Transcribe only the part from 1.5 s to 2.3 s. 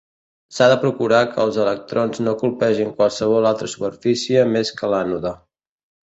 electrons